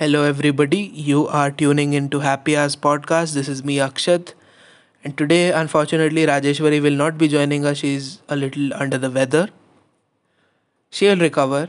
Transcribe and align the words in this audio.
Hello, 0.00 0.22
everybody. 0.24 0.78
You 1.08 1.26
are 1.28 1.50
tuning 1.50 1.92
into 1.92 2.20
Happy 2.20 2.56
Hours 2.56 2.74
podcast. 2.74 3.34
This 3.34 3.48
is 3.50 3.62
me, 3.62 3.76
Akshat. 3.86 4.32
And 5.04 5.14
today, 5.18 5.52
unfortunately, 5.52 6.24
Rajeshwari 6.24 6.80
will 6.80 6.96
not 7.00 7.18
be 7.18 7.28
joining 7.28 7.66
us. 7.66 7.76
She's 7.76 8.22
a 8.26 8.34
little 8.34 8.72
under 8.72 8.96
the 8.96 9.10
weather. 9.10 9.50
She'll 10.88 11.18
recover. 11.18 11.68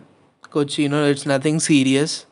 Coach, 0.50 0.78
you 0.78 0.88
know, 0.88 1.04
it's 1.04 1.26
nothing 1.26 1.59
serious. 1.59 2.26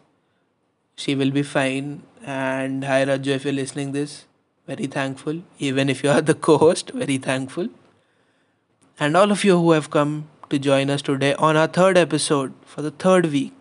She 0.96 1.16
will 1.16 1.32
be 1.32 1.44
fine. 1.44 2.04
And 2.26 2.86
hi, 2.86 3.04
Raju, 3.04 3.28
if 3.28 3.44
you're 3.44 3.60
listening 3.62 3.92
this, 3.92 4.26
very 4.68 4.88
thankful. 4.88 5.44
Even 5.58 5.90
if 5.90 6.02
you 6.02 6.12
are 6.12 6.22
the 6.22 6.34
co-host, 6.34 6.92
very 6.92 7.18
thankful. 7.18 7.68
And 9.02 9.18
all 9.18 9.34
of 9.34 9.44
you 9.44 9.60
who 9.60 9.72
have 9.72 9.90
come 9.90 10.30
to 10.50 10.58
join 10.58 10.90
us 10.90 11.02
today 11.02 11.34
on 11.34 11.58
our 11.58 11.68
third 11.68 11.98
episode 11.98 12.54
for 12.66 12.82
the 12.82 12.92
third 12.92 13.26
week. 13.34 13.59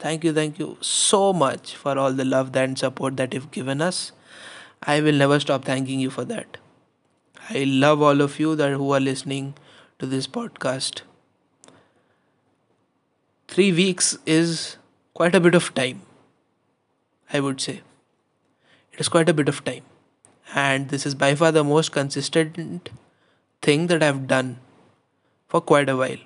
Thank 0.00 0.24
you, 0.24 0.32
thank 0.32 0.58
you 0.58 0.78
so 0.80 1.34
much 1.34 1.76
for 1.76 1.98
all 1.98 2.12
the 2.12 2.24
love 2.24 2.56
and 2.56 2.78
support 2.78 3.18
that 3.18 3.34
you've 3.34 3.50
given 3.50 3.82
us. 3.82 4.12
I 4.82 5.02
will 5.02 5.12
never 5.14 5.38
stop 5.38 5.66
thanking 5.66 6.00
you 6.00 6.08
for 6.08 6.24
that. 6.24 6.56
I 7.50 7.64
love 7.64 8.00
all 8.00 8.22
of 8.22 8.40
you 8.40 8.56
that 8.56 8.72
who 8.72 8.92
are 8.92 9.00
listening 9.00 9.54
to 9.98 10.06
this 10.06 10.26
podcast. 10.26 11.02
Three 13.46 13.72
weeks 13.72 14.16
is 14.24 14.78
quite 15.12 15.34
a 15.34 15.40
bit 15.40 15.54
of 15.54 15.74
time, 15.74 16.00
I 17.30 17.40
would 17.40 17.60
say. 17.60 17.82
It 18.92 19.00
is 19.00 19.08
quite 19.10 19.28
a 19.28 19.34
bit 19.34 19.50
of 19.50 19.62
time. 19.64 19.84
And 20.54 20.88
this 20.88 21.04
is 21.04 21.14
by 21.14 21.34
far 21.34 21.52
the 21.52 21.62
most 21.62 21.92
consistent 21.92 22.88
thing 23.60 23.88
that 23.88 24.02
I've 24.02 24.26
done 24.26 24.60
for 25.46 25.60
quite 25.60 25.90
a 25.90 25.96
while. 25.96 26.24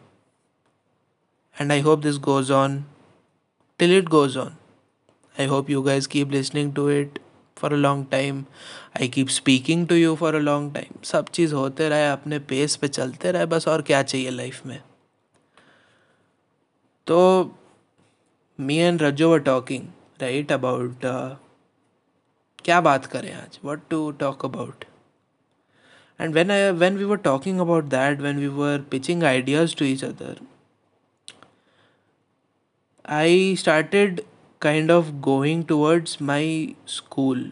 And 1.58 1.72
I 1.72 1.80
hope 1.80 2.02
this 2.02 2.18
goes 2.18 2.52
on 2.52 2.84
till 3.80 3.90
it 3.92 4.08
goes 4.10 4.36
on. 4.36 4.56
I 5.36 5.46
hope 5.46 5.68
you 5.68 5.82
guys 5.84 6.06
keep 6.06 6.30
listening 6.30 6.74
to 6.74 6.88
it 7.00 7.18
for 7.56 7.72
a 7.72 7.76
long 7.76 8.06
time 8.10 8.44
I 8.96 9.08
keep 9.08 9.28
speaking 9.28 9.86
to 9.88 9.94
you 9.94 10.14
for 10.16 10.34
a 10.34 10.38
long 10.38 10.72
time 10.74 11.02
सब 11.04 11.28
चीज़ 11.34 11.54
होते 11.54 11.88
रहे, 11.88 12.08
अपने 12.10 12.38
pace 12.38 12.76
पे 12.76 12.88
चलते 12.88 13.32
रहे, 13.32 13.46
बस 13.46 13.68
और 13.68 13.82
क्या 13.82 14.02
चाहिए 14.02 14.30
लाइफ 14.30 14.66
में? 14.66 14.82
तो 17.06 17.54
मी 18.58 18.76
एंड 18.76 19.02
रजो 19.02 19.30
वर 19.30 19.38
टॉकिंग 19.40 19.84
राइट 20.22 20.52
अबाउट 20.52 21.06
क्या 22.64 22.80
बात 22.80 23.06
करें 23.06 23.32
आज? 23.34 23.58
What 23.64 23.80
to 23.90 24.10
talk 24.20 24.44
about 24.44 24.84
and 26.20 26.34
when 26.34 26.50
I 26.50 26.70
when 26.70 26.96
we 26.98 27.04
were 27.04 27.16
talking 27.24 27.60
about 27.60 27.84
that 27.94 28.20
when 28.20 28.38
we 28.38 28.48
were 28.58 28.84
pitching 28.90 29.24
ideas 29.24 29.76
to 29.76 29.84
each 29.84 30.04
other 30.04 30.40
I 33.05 33.55
started 33.55 34.25
kind 34.59 34.91
of 34.91 35.21
going 35.21 35.63
towards 35.65 36.19
my 36.21 36.75
school, 36.85 37.43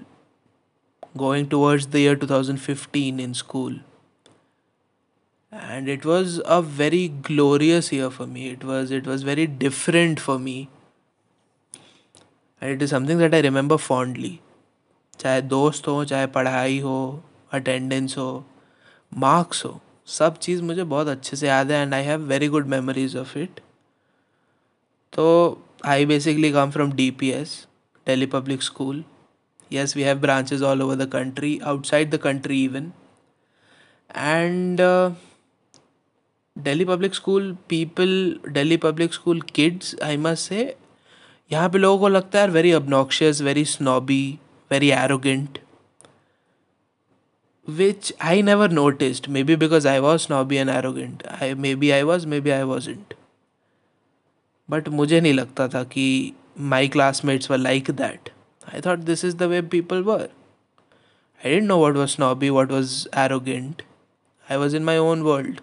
going 1.16 1.50
towards 1.50 1.88
the 1.88 2.02
year 2.02 2.16
2015 2.16 3.20
in 3.20 3.34
school. 3.34 3.76
And 5.52 5.90
it 5.90 6.06
was 6.06 6.42
a 6.46 6.62
very 6.62 7.08
glorious 7.08 7.92
year 7.92 8.10
for 8.12 8.28
me. 8.28 8.50
It 8.50 8.64
was 8.64 8.92
it 8.92 9.08
was 9.08 9.24
very 9.24 9.48
different 9.48 10.20
for 10.20 10.38
me. 10.38 10.70
And 12.62 12.72
it 12.72 12.82
is 12.82 12.90
something 12.90 13.18
that 13.18 13.34
I 13.34 13.42
remember 13.42 13.78
fondly. 13.78 14.40
चाहे 15.20 15.42
दोस्त 15.42 15.88
हो 15.88 16.04
चाहे 16.06 16.26
पढ़ाई 16.34 16.80
हो 16.80 16.98
attendance 17.54 18.18
हो 18.18 18.30
marks 19.18 19.64
हो 19.66 19.80
सब 20.18 20.38
चीज़ 20.38 20.62
मुझे 20.64 20.84
बहुत 20.84 21.08
अच्छे 21.08 21.38
से 21.38 21.48
याद 21.48 21.72
है 21.72 21.82
and 21.82 21.94
I 21.94 22.04
have 22.04 22.26
very 22.28 22.48
good 22.56 22.68
memories 22.74 23.16
of 23.18 23.36
it 23.38 23.60
so 25.14 25.60
I 25.84 26.06
basically 26.06 26.52
come 26.52 26.72
from 26.72 26.94
DPS, 26.94 27.66
Delhi 28.06 28.28
Public 28.28 28.62
School. 28.62 29.04
Yes, 29.70 29.96
we 29.96 30.04
have 30.04 30.22
branches 30.22 30.62
all 30.62 30.82
over 30.82 30.96
the 30.96 31.08
country, 31.08 31.60
outside 31.62 32.12
the 32.12 32.20
country 32.20 32.58
even. 32.58 32.94
And 34.12 34.80
uh, 34.80 35.12
Delhi 36.62 36.86
Public 36.86 37.16
School 37.16 37.58
people, 37.68 38.36
Delhi 38.52 38.78
Public 38.78 39.14
School 39.14 39.42
kids, 39.42 39.96
I 40.02 40.18
must 40.18 40.46
say, 40.46 40.76
यहाँ 41.52 41.70
पे 41.72 41.78
लोगों 41.80 42.00
को 42.00 42.08
लगता 42.08 42.42
है 42.42 42.48
very 42.52 42.74
obnoxious, 42.74 43.42
very 43.42 43.66
snobby, 43.66 44.40
very 44.70 44.92
arrogant. 44.94 45.60
Which 47.66 48.14
I 48.22 48.42
never 48.42 48.68
noticed. 48.68 49.28
Maybe 49.28 49.56
because 49.56 49.86
I 49.86 50.00
was 50.00 50.24
snobby 50.24 50.58
and 50.58 50.70
arrogant. 50.70 51.24
I 51.30 51.54
maybe 51.54 51.94
I 51.94 52.04
was, 52.04 52.26
maybe 52.26 52.54
I 52.54 52.64
wasn't. 52.64 53.14
But 54.73 54.89
मुझे 54.89 55.21
नहीं 55.21 55.33
लगता 55.35 55.69
था 55.69 55.83
कि 55.85 56.33
my 56.61 56.89
classmates 56.89 57.51
were 57.51 57.55
like 57.55 57.91
that 57.91 58.29
I 58.75 58.81
thought 58.81 58.99
this 58.99 59.25
is 59.25 59.37
the 59.37 59.43
way 59.43 59.63
people 59.63 60.03
were 60.03 60.21
I 61.41 61.51
didn't 61.51 61.69
know 61.69 61.87
what 61.87 61.97
was 61.97 62.17
snobby 62.21 62.51
what 62.51 62.71
was 62.71 63.09
arrogant 63.17 63.83
I 64.51 64.57
was 64.57 64.77
in 64.77 64.85
my 64.85 64.97
own 64.97 65.23
world 65.23 65.61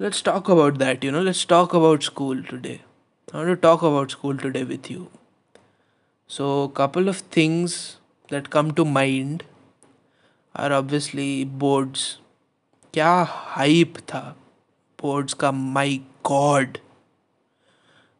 let's 0.00 0.22
talk 0.24 0.50
about 0.50 0.74
that 0.74 1.04
you 1.04 1.10
know 1.12 1.20
let's 1.20 1.46
talk 1.46 1.76
about 1.76 2.02
school 2.02 2.42
today 2.42 2.80
I 3.34 3.44
to 3.44 3.54
talk 3.54 3.84
about 3.84 4.10
school 4.10 4.36
today 4.36 4.62
with 4.62 4.90
you 4.90 5.06
so 6.28 6.68
couple 6.76 7.08
of 7.08 7.22
things 7.36 7.98
that 8.30 8.46
come 8.46 8.70
to 8.70 8.84
mind 8.84 9.42
are 10.56 10.72
obviously 10.72 11.44
boards 11.44 12.18
क्या 12.94 13.26
hype 13.28 13.94
था? 13.98 14.36
Boards 15.02 15.34
का 15.34 15.52
my 15.52 16.00
god 16.24 16.78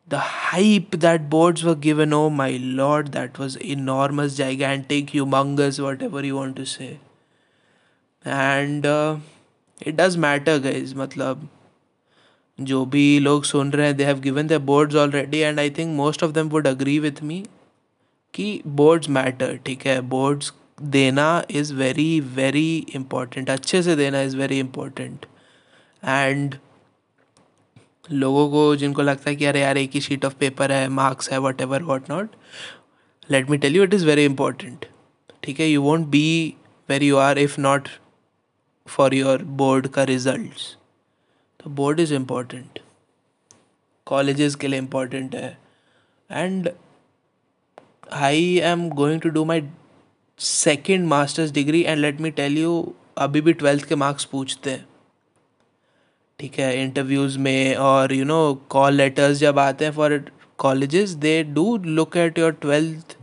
the 0.08 0.18
hype 0.18 0.98
that 1.00 1.28
boards 1.28 1.64
were 1.64 1.74
given 1.74 2.12
oh 2.12 2.28
my 2.30 2.50
lord 2.82 3.12
that 3.12 3.38
was 3.38 3.56
enormous 3.56 4.36
gigantic 4.36 5.08
humongous 5.08 5.80
whatever 5.80 6.24
you 6.24 6.36
want 6.36 6.56
to 6.56 6.66
say 6.66 6.98
and 8.24 8.86
uh, 8.86 9.16
it 9.80 9.96
does 9.96 10.16
matter 10.28 10.58
guys 10.60 10.96
matlab 11.02 11.46
जो 12.58 12.84
भी 12.86 13.18
लोग 13.18 13.44
सुन 13.44 13.70
रहे 13.72 13.86
हैं 13.86 13.96
they 13.96 14.04
have 14.04 14.20
given 14.20 14.46
the 14.46 14.60
boards 14.66 14.94
already 14.96 15.38
and 15.38 15.58
I 15.60 15.70
think 15.78 15.94
most 15.96 16.22
of 16.24 16.30
them 16.32 16.48
would 16.48 16.66
agree 16.66 16.98
with 16.98 17.22
me 17.22 17.42
कि 18.34 18.46
boards 18.78 19.08
matter 19.16 19.56
ठीक 19.66 19.86
है 19.86 20.00
boards 20.14 20.52
देना 20.82 21.26
इज़ 21.50 21.72
वेरी 21.74 22.08
वेरी 22.36 22.76
इंपॉर्टेंट 22.94 23.50
अच्छे 23.50 23.82
से 23.82 23.96
देना 23.96 24.20
इज़ 24.22 24.36
वेरी 24.36 24.58
इंपॉर्टेंट 24.58 25.26
एंड 26.02 26.54
लोगों 28.10 28.48
को 28.50 28.76
जिनको 28.76 29.02
लगता 29.02 29.30
है 29.30 29.36
कि 29.36 29.44
अरे 29.44 29.60
यार 29.60 29.78
एक 29.78 29.90
ही 29.94 30.00
शीट 30.00 30.24
ऑफ़ 30.24 30.34
पेपर 30.40 30.72
है 30.72 30.88
मार्क्स 30.88 31.30
है 31.32 31.38
whatever 31.60 31.82
what 31.82 32.10
not 32.10 32.36
let 33.30 33.50
me 33.50 33.58
tell 33.58 33.76
you 33.76 33.84
it 33.84 33.94
is 33.94 34.06
very 34.06 34.24
important 34.24 34.86
ठीक 35.42 35.60
है? 35.60 35.66
You 35.66 35.82
won't 35.82 36.06
be 36.06 36.54
where 36.88 37.02
you 37.02 37.16
are 37.16 37.38
if 37.38 37.60
not 37.60 37.88
for 38.86 39.14
your 39.14 39.42
board 39.62 39.86
का 39.88 40.04
रिज़ल्ट 40.04 40.60
तो 41.60 41.70
बोर्ड 41.70 42.00
इज़ 42.00 42.14
इंपॉर्टेंट 42.14 42.78
कॉलेजेस 44.06 44.54
के 44.54 44.68
लिए 44.68 44.78
important 44.78 45.34
है. 45.34 45.58
And 46.30 46.68
I 48.12 48.56
am 48.64 48.88
going 48.90 49.20
to 49.20 49.28
do 49.28 49.44
my 49.44 49.62
second 50.40 51.06
masters 51.08 51.50
degree 51.52 51.82
and 51.82 51.98
let 51.98 52.20
me 52.20 52.30
tell 52.30 52.58
you 52.58 52.94
अभी 53.18 53.40
भी 53.40 53.52
twelfth 53.52 53.84
के 53.88 53.94
marks 53.94 54.24
पूछते 54.24 54.70
हैं। 54.70 54.86
ठीक 56.38 56.58
है 56.58 56.82
इंटरव्यूज़ 56.82 57.38
में 57.38 57.76
और 57.76 58.12
यू 58.12 58.24
नो 58.24 58.38
कॉल 58.70 58.94
लेटर्स 58.94 59.38
जब 59.38 59.58
आते 59.58 59.84
हैं 59.84 59.92
for 59.92 60.18
colleges 60.58 61.10
they 61.24 61.42
do 61.44 61.76
look 61.78 62.16
at 62.16 62.38
your 62.38 62.52
twelfth 62.52 63.16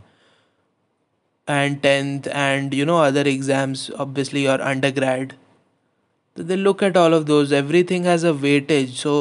and 1.48 1.80
tenth 1.80 2.26
and 2.26 2.74
you 2.74 2.86
know 2.86 2.96
other 2.98 3.28
exams 3.28 3.90
obviously 3.90 4.44
your 4.44 4.60
undergrad 4.90 5.32
तो 6.36 6.42
they 6.42 6.56
look 6.56 6.82
at 6.82 6.96
all 6.96 7.14
of 7.14 7.24
those 7.24 7.52
everything 7.90 8.06
has 8.06 8.26
a 8.26 8.30
weightage 8.42 8.94
so 8.96 9.14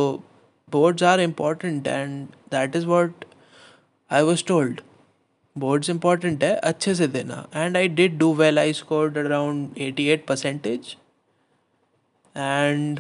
boards 0.72 1.04
are 1.04 1.22
important 1.22 1.88
and 1.88 2.28
that 2.52 2.76
is 2.76 2.86
what 2.86 3.26
I 4.10 4.22
was 4.22 4.46
told 4.48 4.82
boards 5.56 5.90
important 5.90 6.44
है, 6.44 6.56
अच्छे 6.56 6.94
से 6.96 7.08
देना. 7.08 7.48
And 7.56 7.78
I 7.78 7.88
did 7.88 8.18
do 8.18 8.34
well 8.34 8.60
I 8.60 8.74
scored 8.74 9.18
around 9.18 9.78
eighty 9.78 10.08
eight 10.10 10.26
percentage 10.28 10.96
and 12.36 13.00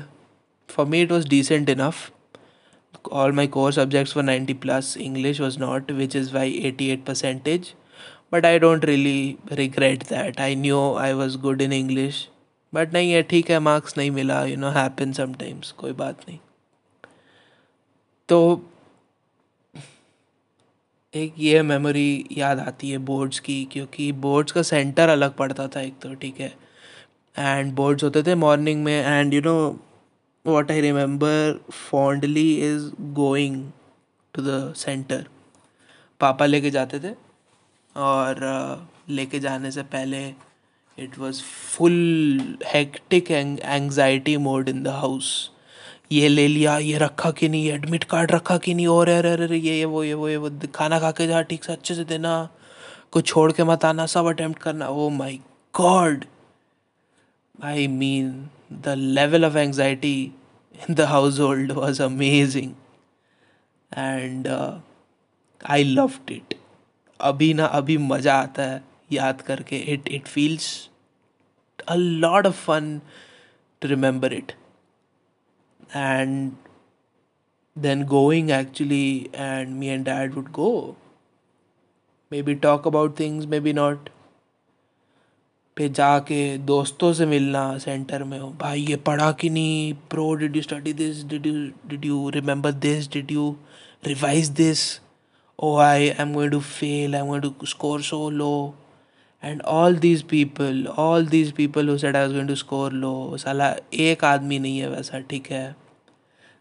for 0.73 0.85
me 0.85 1.01
it 1.01 1.11
was 1.11 1.27
decent 1.29 1.69
enough 1.69 2.11
all 3.11 3.31
my 3.31 3.47
core 3.47 3.71
subjects 3.73 4.13
for 4.13 4.23
ninety 4.23 4.53
plus 4.65 4.95
English 4.97 5.41
was 5.41 5.59
not 5.59 5.91
which 5.91 6.15
is 6.15 6.33
why 6.33 6.51
eighty 6.65 6.89
eight 6.89 7.05
percentage 7.05 7.73
but 8.33 8.45
I 8.45 8.59
don't 8.59 8.85
really 8.85 9.35
regret 9.51 10.03
that 10.03 10.39
I 10.41 10.55
knew 10.55 10.93
I 10.99 11.13
was 11.13 11.37
good 11.37 11.61
in 11.61 11.73
English 11.73 12.27
but 12.73 12.93
नहीं 12.93 13.11
है, 13.11 13.21
ठीक 13.23 13.49
है 13.51 13.59
marks 13.59 13.97
नहीं 13.97 14.11
मिला 14.11 14.43
you 14.45 14.57
know 14.57 14.69
happen 14.71 15.11
sometimes 15.13 15.71
कोई 15.71 15.91
बात 15.93 16.21
नहीं. 16.27 16.37
तो 18.29 18.69
एक 21.13 21.33
ये 21.37 21.61
मेमोरी 21.61 22.25
याद 22.31 22.59
आती 22.59 22.89
है 22.89 22.97
बोर्ड्स 22.97 23.39
की, 23.39 23.63
क्योंकि 23.71 24.11
बोर्ड्स 24.11 24.51
का 24.51 24.61
सेंटर 24.61 25.09
अलग 25.09 25.35
पड़ता 25.35 25.67
था 25.67 25.81
एक 25.81 25.99
तो 26.01 26.13
ठीक 26.15 26.39
है? 26.39 26.51
एंड 27.35 27.73
बोर्ड्स 27.73 28.03
होते 28.03 28.23
थे 28.23 28.35
मॉर्निंग 28.35 28.83
में 28.83 28.93
and 28.93 29.33
you 29.33 29.41
know 29.41 29.55
what 30.45 30.69
I 30.69 30.79
remember 30.79 31.59
fondly 31.71 32.61
is 32.61 32.89
going 33.13 33.73
to 34.33 34.41
the 34.41 34.73
center. 34.75 35.23
पापा 36.21 36.45
लेके 36.45 36.69
जाते 36.71 36.99
थे 36.99 37.13
और 37.95 38.39
uh, 38.49 39.09
लेके 39.09 39.39
जाने 39.39 39.71
से 39.71 39.83
पहले 39.93 40.27
it 40.97 41.17
was 41.19 41.41
full 41.41 42.57
hectic 42.73 43.31
anxiety 43.31 44.35
mode 44.37 44.69
in 44.69 44.83
the 44.83 44.87
house 44.87 45.31
ये 46.11 46.27
ले 46.27 46.47
लिया 46.47 46.77
ये 46.77 46.97
रखा 46.97 47.31
कि 47.31 47.49
नहीं 47.49 47.71
एडमिट 47.71 48.03
कार्ड 48.11 48.31
रखा 48.31 48.57
कि 48.65 48.73
नहीं 48.73 48.87
और 48.87 49.09
अरे 49.09 49.31
अरे 49.31 49.57
ये 49.57 49.77
ये 49.77 49.85
वो 49.85 50.03
ये 50.03 50.13
वो 50.13 50.29
ये 50.29 50.37
वो 50.37 50.49
खाना 50.75 50.99
खा 50.99 51.11
के 51.17 51.27
जा 51.27 51.41
ठीक 51.49 51.63
से 51.63 51.73
अच्छे 51.73 51.95
से 51.95 52.03
देना 52.11 52.33
कुछ 53.11 53.25
छोड़ 53.27 53.51
के 53.51 53.63
मत 53.63 53.85
आना 53.85 54.05
सब 54.13 54.25
अटेम्प्ट 54.29 54.61
करना। 54.61 54.87
ओ 54.87 55.09
my 55.09 55.39
God 55.73 56.25
I 57.64 57.86
mean 57.88 58.30
the 58.84 58.94
level 59.18 59.44
of 59.44 59.56
anxiety 59.56 60.20
in 60.74 60.94
the 60.94 61.00
house 61.10 61.40
hold 61.40 61.72
was 61.72 62.00
amazing 62.02 62.72
and 63.92 64.48
I 65.60 65.84
loved 65.84 66.30
it 66.32 66.54
अभी 67.20 67.52
ना 67.54 67.66
अभी 67.80 67.96
मज़ा 67.98 68.34
आता 68.40 68.62
है 68.62 68.82
याद 69.12 69.40
करके 69.40 69.76
it 69.94 70.08
it 70.08 70.26
feels 70.28 70.68
a 71.88 71.94
lot 71.94 72.46
of 72.46 72.64
fun 72.64 73.00
to 73.82 73.88
remember 73.88 74.32
it 74.32 74.52
and 75.96 76.50
then 77.76 78.04
going 78.06 78.50
actually 78.50 79.30
and 79.32 79.78
me 79.80 79.88
and 79.88 80.04
dad 80.04 80.34
would 80.34 80.52
go 80.52 80.96
maybe 82.32 82.54
talk 82.56 82.86
about 82.86 83.16
things 83.16 83.46
maybe 83.46 83.72
not 83.72 84.10
पे 85.77 85.87
जाके 85.89 86.57
दोस्तों 86.57 87.11
से 87.13 87.25
मिलना 87.25 87.77
सेंटर 87.77 88.23
में 88.23 88.39
हो। 88.39 88.49
भाई, 88.49 88.81
ये 88.81 88.95
पढ़ा 88.95 89.31
कि 89.31 89.49
नहीं? 89.49 89.93
Bro 89.93 90.33
did 90.33 90.55
you 90.55 90.61
study 90.61 90.93
this 90.93 91.23
did 91.25 91.45
you 91.45 91.53
did 91.89 92.05
you 92.05 92.29
remember 92.29 92.71
this 92.71 93.11
did 93.11 93.31
you 93.31 93.55
revise 94.07 94.47
this 94.47 95.01
oh 95.59 95.75
I 95.77 96.09
I 96.09 96.15
am 96.19 96.33
going 96.33 96.51
to 96.51 96.59
fail 96.59 97.15
I 97.15 97.21
am 97.21 97.27
going 97.27 97.43
to 97.43 97.65
score 97.65 98.01
so 98.01 98.29
low 98.29 98.75
and 99.43 99.61
all 99.61 99.95
these 99.95 100.21
people 100.21 100.85
all 100.87 101.25
these 101.27 101.51
people 101.51 101.89
who 101.89 101.97
said 101.97 102.15
I 102.15 102.21
was 102.21 102.33
going 102.33 102.47
to 102.47 102.55
score 102.55 102.93
low 102.93 103.37
साला, 103.37 103.75
एक 103.93 104.23
आदमी 104.25 104.59
नहीं 104.59 104.79
है 104.79 104.89
वैसा, 104.89 105.19
ठीक 105.19 105.51
है? 105.51 105.75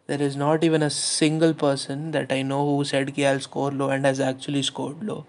There 0.08 0.22
is 0.22 0.38
not 0.38 0.64
even 0.64 0.82
a 0.82 0.88
single 0.88 1.52
person 1.52 2.10
that 2.10 2.32
I 2.32 2.42
know 2.42 2.64
who 2.64 2.84
said 2.84 3.10
कि 3.10 3.22
I'll 3.22 3.42
score 3.42 3.70
low 3.80 3.90
and 3.96 4.06
has 4.06 4.20
actually 4.30 4.62
scored 4.70 5.04
low. 5.08 5.20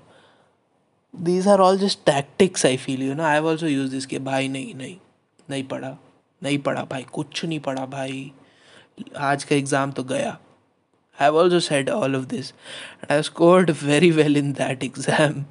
These 1.13 1.47
are 1.47 1.59
all 1.59 1.77
just 1.77 1.99
tactics 2.05 2.65
I 2.65 2.77
feel 2.77 3.03
you 3.03 3.13
ना 3.13 3.27
आई 3.27 3.39
ऑल्सो 3.39 3.67
यूज़ 3.67 3.91
दिस 3.91 4.05
के 4.05 4.19
भाई 4.19 4.47
नहीं 4.47 4.73
नहीं 4.75 4.95
नहीं 5.49 5.63
पढ़ा 5.67 5.97
नहीं 6.41 6.57
पढ़ा 6.59 6.83
भाई, 6.83 7.05
कुछ 7.13 7.43
नहीं 7.45 7.59
पढ़ा 7.59 7.85
भाई। 7.85 8.31
आज 9.17 9.43
का 9.43 9.55
एग्ज़ाम 9.55 9.91
तो 9.91 10.03
गया। 10.03 10.29
I 10.29 11.23
have 11.23 11.37
also 11.37 11.59
said 11.59 11.89
all 11.89 12.15
of 12.15 12.25
this 12.27 12.49
and 12.49 13.11
I 13.11 13.21
scored 13.23 13.71
very 13.83 14.09
well 14.11 14.37
in 14.37 14.51
that 14.53 14.83
exam 14.83 15.43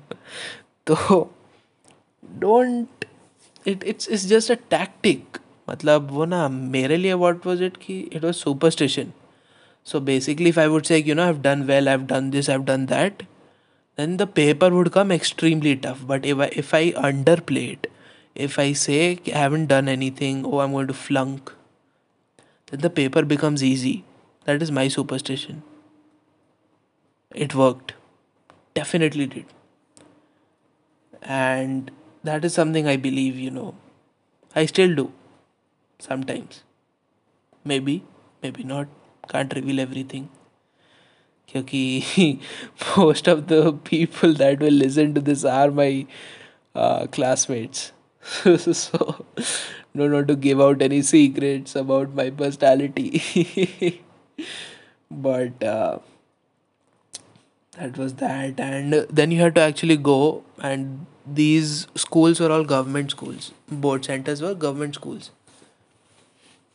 तो 0.87 1.21
don't 2.41 3.05
it 3.67 3.85
it's 3.85 4.09
is 4.09 4.27
just 4.29 4.51
a 4.51 4.55
tactic 4.71 5.39
मतलब 5.71 6.11
वो 6.11 6.25
ना, 6.25 6.49
मेरे 6.49 6.97
लिए 6.97 7.13
वॉट 7.15 7.47
वॉज़ 7.47 7.63
इट 7.65 7.77
कि 7.77 7.99
it 8.13 8.25
was 8.25 8.37
superstition 8.37 9.13
so 9.87 10.01
basically 10.01 10.53
I 10.59 10.67
would 10.67 10.85
say 10.85 10.99
you 10.99 11.15
know 11.15 11.25
have 11.25 11.41
done 11.43 11.63
well 11.63 11.89
have 11.89 12.05
done 12.07 12.31
this 12.31 12.51
have 12.51 12.65
done 12.65 12.87
that 12.87 13.23
then 13.97 14.17
the 14.17 14.27
paper 14.27 14.71
would 14.71 14.93
come 14.93 15.13
extremely 15.13 15.77
tough. 15.77 16.07
But 16.07 16.25
if 16.27 16.39
I, 16.39 16.51
if 16.53 16.75
I 16.75 16.93
underplay 16.93 17.73
it 17.75 17.91
if 18.35 18.59
I 18.59 18.73
say 18.73 19.21
I 19.27 19.39
haven't 19.39 19.67
done 19.67 19.89
anything 19.89 20.45
oh 20.47 20.61
I'm 20.61 20.73
going 20.73 20.87
to 20.87 20.95
flunk 20.95 21.53
then 22.67 22.81
the 22.81 22.91
paper 22.91 23.23
becomes 23.23 23.63
easy. 23.63 24.05
That 24.45 24.63
is 24.63 24.71
my 24.71 24.89
superstition. 24.89 25.63
It 27.35 27.55
worked. 27.55 27.95
Definitely 28.75 29.27
did. 29.27 29.47
And 31.23 31.91
that 32.25 32.45
is 32.45 32.55
something 32.55 32.87
I 32.87 32.97
believe 32.97 33.37
you 33.39 33.51
know. 33.51 33.75
I 34.57 34.67
still 34.67 34.95
do 34.95 35.13
sometimes. 35.99 36.63
Maybe 37.65 38.05
maybe 38.43 38.65
not. 38.65 38.89
Can't 39.29 39.55
reveal 39.55 39.81
everything 39.81 40.29
क्योंकि 41.52 42.40
most 42.98 43.28
of 43.28 43.48
the 43.48 43.74
people 43.92 44.34
that 44.34 44.60
will 44.60 44.80
listen 44.86 45.14
to 45.14 45.22
this 45.22 45.46
are 45.46 45.72
my 45.72 46.06
uh, 46.76 47.08
classmates 47.08 47.92
so 48.22 49.26
don't 49.96 50.12
want 50.12 50.28
to 50.28 50.36
give 50.36 50.62
out 50.62 50.82
any 50.82 51.02
secrets 51.02 51.76
about 51.76 52.14
my 52.14 52.30
personality 52.30 54.02
but 55.10 55.64
uh, 55.64 55.98
that 57.78 57.98
was 57.98 58.16
that 58.16 58.60
and 58.60 58.94
then 59.10 59.32
you 59.32 59.42
had 59.42 59.56
to 59.56 59.62
actually 59.62 59.98
go 59.98 60.44
and 60.62 61.06
these 61.26 61.88
schools 61.96 62.40
were 62.40 62.52
all 62.52 62.64
government 62.64 63.12
schools 63.12 63.52
board 63.70 64.06
centers 64.06 64.42
were 64.42 64.54
government 64.56 64.96
schools 64.96 65.32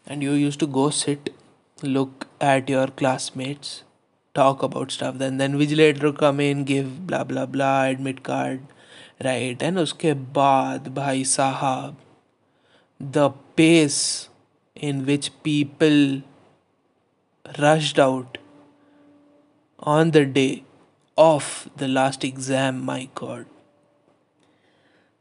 and 0.06 0.23
you 0.23 0.33
used 0.33 0.61
to 0.61 0.67
go 0.67 0.91
sit 0.91 1.35
look 1.83 2.27
at 2.41 2.69
your 2.69 2.87
classmates 2.89 3.83
talk 4.39 4.63
about 4.63 4.98
stuff. 4.98 5.18
Then 5.25 5.38
then 5.44 5.60
vigilator 5.62 6.16
come 6.24 6.39
in 6.48 6.63
give 6.74 6.92
blah 7.12 7.24
blah 7.24 7.45
blah 7.45 7.75
admit 7.94 8.24
card 8.31 8.74
right? 9.24 9.62
And 9.69 9.84
uske 9.84 10.10
baad 10.39 10.94
bhai 11.00 11.22
sahab 11.34 11.95
the 13.00 13.30
pace 13.56 14.30
in 14.75 15.06
which 15.06 15.31
people 15.44 16.22
rushed 17.60 18.00
out 18.00 18.38
on 19.80 20.12
the 20.12 20.25
day 20.25 20.63
of 21.18 21.69
the 21.78 21.88
last 21.88 22.24
exam 22.24 22.83
my 22.86 23.10
god. 23.16 23.45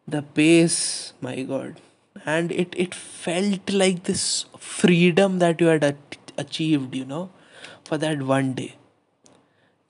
The 0.06 0.22
pace 0.22 1.12
my 1.20 1.42
god. 1.42 1.80
And 2.24 2.52
it 2.52 2.74
it 2.76 2.94
felt 2.94 3.70
like 3.70 4.04
this 4.04 4.46
freedom 4.58 5.38
that 5.38 5.60
you 5.60 5.66
had 5.66 5.96
achieved 6.38 6.94
you 6.94 7.04
know 7.04 7.30
for 7.84 7.96
that 7.98 8.22
one 8.30 8.52
day 8.52 8.74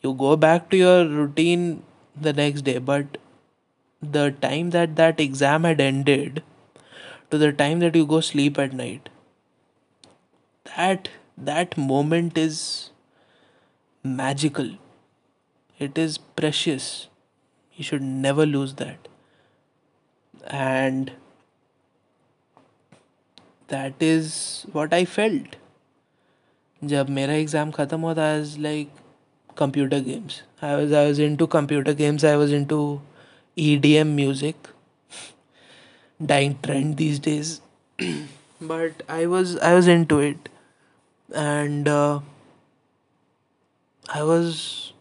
you 0.05 0.13
go 0.13 0.35
back 0.35 0.69
to 0.69 0.77
your 0.77 1.07
routine 1.07 1.83
the 2.19 2.33
next 2.33 2.61
day 2.61 2.77
but 2.77 3.17
the 4.01 4.31
time 4.41 4.71
that 4.71 4.95
that 4.95 5.19
exam 5.19 5.63
had 5.63 5.79
ended 5.79 6.41
to 7.29 7.37
the 7.37 7.51
time 7.51 7.79
that 7.79 7.95
you 7.95 8.05
go 8.05 8.19
sleep 8.19 8.57
at 8.57 8.73
night 8.73 9.09
that 10.75 11.09
that 11.37 11.77
moment 11.77 12.37
is 12.37 12.89
magical 14.03 14.71
it 15.79 15.97
is 15.97 16.17
precious 16.41 17.07
you 17.75 17.83
should 17.83 18.01
never 18.01 18.45
lose 18.45 18.75
that 18.75 19.07
and 20.47 21.11
that 23.67 23.93
is 24.11 24.65
what 24.73 24.93
i 24.93 25.03
felt 25.17 25.57
जब 26.91 27.09
मेरा 27.15 27.33
exam 27.33 27.71
ख़त्म 27.71 27.99
हुआ 28.01 28.13
था 28.15 28.29
as 28.35 28.57
like 28.59 28.93
computer 29.56 30.00
games. 30.00 30.42
I 30.62 30.76
was 30.76 30.92
i 30.92 31.04
was 31.06 31.18
into 31.18 31.46
computer 31.46 31.94
games. 31.94 32.24
I 32.24 32.36
was 32.36 32.52
into 32.52 33.00
edm 33.56 34.14
music. 34.14 34.68
Dying 36.24 36.58
trend 36.62 36.96
these 36.96 37.18
days. 37.18 37.60
But 38.60 39.02
i 39.16 39.26
was 39.26 39.58
i 39.70 39.74
was 39.74 39.88
into 39.94 40.18
it. 40.20 40.48
And 41.34 41.88
uh, 41.88 42.20
i 44.08 44.22
was 44.22 44.92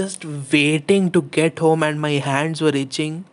just 0.00 0.24
waiting 0.52 1.10
to 1.12 1.22
get 1.38 1.58
home 1.66 1.82
and 1.82 2.00
my 2.00 2.12
hands 2.28 2.60
were 2.60 2.74
itching 2.84 3.24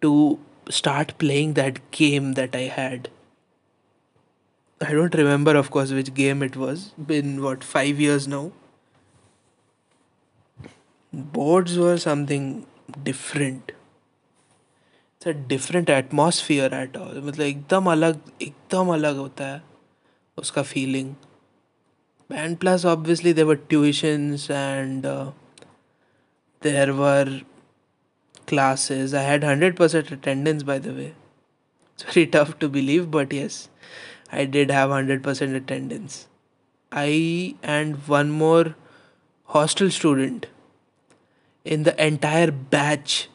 to 0.00 0.38
start 0.70 1.16
playing 1.18 1.54
that 1.54 1.80
game 1.90 2.32
that 2.34 2.56
i 2.56 2.66
had. 2.78 3.10
I 4.80 4.92
don't 4.92 5.14
remember 5.14 5.56
of 5.56 5.70
course 5.70 5.92
which 5.92 6.12
game 6.14 6.42
it 6.42 6.56
was. 6.56 6.86
Been 7.12 7.42
what 7.42 7.62
5 7.64 8.00
years 8.00 8.26
now 8.28 8.44
boards 11.13 11.77
were 11.77 11.97
something 11.97 12.65
different 13.03 13.71
it's 15.15 15.25
a 15.25 15.33
different 15.33 15.89
atmosphere 15.89 16.69
at 16.71 16.95
all 16.97 17.13
मतलब 17.13 17.45
एकदम 17.45 17.89
अलग 17.91 18.19
एकदम 18.41 18.93
अलग 18.93 19.17
होता 19.17 19.47
है 19.47 19.61
उसका 20.39 20.63
feeling 20.69 21.11
and 22.41 22.59
plus 22.59 22.85
obviously 22.85 23.31
there 23.31 23.45
were 23.45 23.59
tuitions 23.73 24.49
and 24.49 25.05
uh, 25.05 25.31
there 26.61 26.93
were 26.93 27.41
classes 28.51 29.13
i 29.13 29.21
had 29.21 29.41
100% 29.41 30.11
attendance 30.17 30.63
by 30.63 30.77
the 30.79 30.93
way 30.99 31.13
it's 31.93 32.03
very 32.13 32.25
tough 32.37 32.57
to 32.63 32.69
believe 32.77 33.09
but 33.11 33.33
yes 33.33 33.59
i 34.31 34.45
did 34.45 34.71
have 34.71 34.89
100% 34.89 35.55
attendance 35.61 36.27
i 36.91 37.55
and 37.75 38.07
one 38.15 38.31
more 38.31 38.75
hostel 39.57 39.89
student 39.99 40.47
in 41.65 41.83
the 41.83 41.93
entire 42.05 42.51
batch 42.51 43.29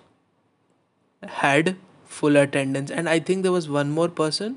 had 1.23 1.77
full 2.05 2.37
attendance 2.37 2.91
and 2.91 3.09
i 3.09 3.19
think 3.19 3.43
there 3.43 3.53
was 3.53 3.69
one 3.69 3.91
more 3.91 4.09
person 4.09 4.57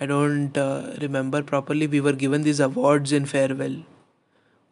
i 0.00 0.06
don't 0.06 0.56
uh, 0.56 0.94
remember 1.00 1.42
properly 1.42 1.86
we 1.86 2.00
were 2.00 2.12
given 2.12 2.42
these 2.42 2.60
awards 2.60 3.12
in 3.12 3.26
farewell 3.26 3.76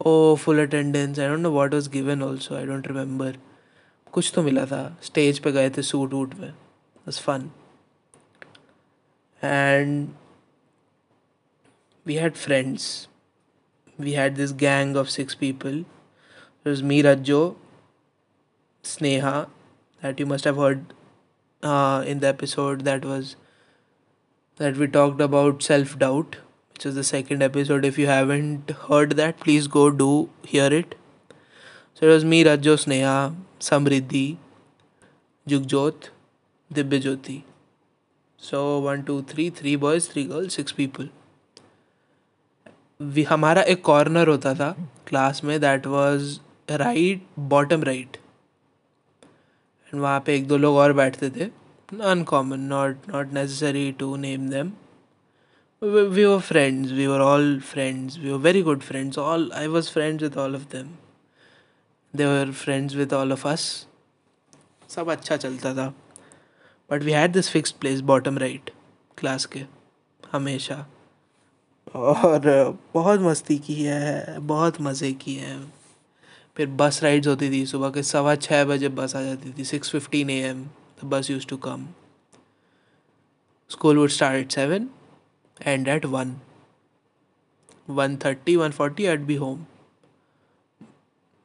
oh 0.00 0.37
full 0.37 0.59
attendance 0.59 1.18
i 1.18 1.26
don't 1.26 1.42
know 1.42 1.50
what 1.50 1.73
was 1.73 1.88
given 1.88 2.23
also 2.23 2.56
i 2.61 2.64
don't 2.64 2.95
remember 2.95 3.35
कुछ 4.12 4.30
तो 4.35 4.42
मिला 4.42 4.64
था 4.66 4.78
stage 5.02 5.38
पे 5.45 5.50
गए 5.52 5.71
थे 5.71 5.83
suit 5.83 6.12
वूट 6.12 6.35
में 6.35 6.52
बस 7.06 7.18
fun 7.23 7.50
and 9.42 10.09
we 12.06 12.14
had 12.14 12.35
friends 12.35 12.87
we 14.00 14.12
had 14.12 14.35
this 14.37 14.52
gang 14.62 14.97
of 14.97 15.09
six 15.16 15.35
people 15.35 15.85
was 16.66 16.83
me 16.83 17.02
Rajjo 17.06 17.40
Sneha 18.83 19.47
that 20.01 20.19
you 20.19 20.25
must 20.25 20.45
have 20.45 20.57
heard 20.57 20.93
uh, 21.63 22.03
in 22.05 22.19
the 22.19 22.27
episode 22.27 22.81
that 22.81 23.05
was 23.05 23.35
that 24.57 24.77
we 24.77 24.88
talked 24.88 25.21
about 25.21 25.63
self 25.63 25.97
doubt 26.00 26.38
which 26.73 26.85
is 26.85 26.95
the 26.95 27.03
second 27.03 27.43
episode 27.43 27.85
if 27.85 27.97
you 27.97 28.07
haven't 28.07 28.71
heard 28.88 29.11
that 29.21 29.39
please 29.39 29.67
go 29.67 29.89
do 29.91 30.29
hear 30.43 30.73
it 30.73 30.95
so 31.93 32.07
it 32.07 32.09
was 32.09 32.25
me 32.25 32.43
Rajjo 32.43 32.75
Sneha 32.85 33.35
Samriddhi 33.59 34.38
Jugjot 35.47 36.09
Dibyajyoti 36.73 37.43
so 38.38 38.79
one 38.79 39.03
two 39.05 39.21
three 39.23 39.50
three 39.50 39.75
boys 39.75 40.07
three 40.07 40.25
girls 40.25 40.53
six 40.61 40.71
people 40.71 41.09
हमारा 43.29 43.61
एक 43.73 43.81
corner 43.85 44.27
होता 44.27 44.53
था 44.55 44.71
class 45.07 45.43
में 45.43 45.59
that 45.61 45.88
was 45.88 46.39
right 46.71 47.25
bottom 47.53 47.83
right 47.83 48.17
end 49.93 50.01
वहाँ 50.01 50.19
पे 50.25 50.36
एक 50.36 50.48
दो 50.48 50.57
लोग 50.57 50.75
और 50.77 50.93
बैठते 50.93 51.29
थे। 51.29 51.50
Uncommon 51.91 52.60
not 52.69 53.10
not 53.10 53.33
necessary 53.33 53.91
to 54.00 54.15
name 54.15 54.50
them 54.50 54.71
we 55.81 56.25
were 56.25 56.39
friends 56.41 56.91
we 56.91 57.07
were 57.07 57.19
all 57.21 57.60
friends 57.65 58.17
we 58.19 58.31
were 58.31 58.38
very 58.39 58.62
good 58.63 58.81
friends 58.81 59.17
all 59.19 59.51
I 59.55 59.67
was 59.67 59.89
friends 59.91 60.24
with 60.24 60.38
all 60.38 60.55
of 60.55 60.63
them 60.71 60.95
they 62.13 62.25
were 62.25 62.51
friends 62.53 62.95
with 62.95 63.13
all 63.13 63.31
of 63.33 63.48
us 63.48 63.65
सब 64.89 65.10
अच्छा 65.12 65.38
चलता 65.38 65.74
था। 65.75 65.88
But 66.89 67.03
we 67.03 67.12
had 67.12 67.31
this 67.33 67.50
fix 67.50 67.71
place 67.71 68.00
bottom 68.01 68.38
right 68.38 68.69
class 69.17 69.45
के, 69.45 69.60
हमेशा। 70.24 70.86
और 71.88 72.77
बहुत 72.93 73.19
मस्ती 73.19 73.57
की 73.57 73.74
है, 73.83 74.39
बहुत 74.39 74.81
मज़े 74.81 75.12
किए 75.13 75.39
हैं। 75.39 75.74
फिर 76.62 76.70
बस 76.80 77.00
राइड्स 77.03 77.27
होती 77.27 77.50
थी 77.51 77.65
सुबह 77.65 77.89
के 77.89 78.01
सवा 78.03 78.34
छः 78.38 78.63
बजे 78.65 78.89
बस 78.98 79.15
आ 79.15 79.22
जाती 79.22 79.51
थी 79.58 79.63
six 79.65 79.91
fifteen 79.91 80.30
a 80.30 80.34
m 80.50 80.62
the 81.01 81.06
bus 81.10 81.30
used 81.30 81.46
to 81.48 81.56
come 81.58 81.88
school 83.72 83.98
would 83.98 84.10
start 84.10 84.38
at 84.39 84.51
seven 84.51 84.88
and 85.58 85.88
at 85.88 86.06
one 86.06 86.36
one 87.89 88.18
thirty 88.25 88.56
one 88.56 88.72
forty 88.72 89.06
at 89.13 89.20
be 89.20 89.36
home 89.36 89.65